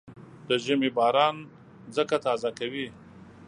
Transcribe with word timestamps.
د 0.47 0.49
ژمي 0.63 0.89
باران 0.97 1.35
ځمکه 1.95 2.17
تازه 2.25 2.49
کوي. 2.59 2.87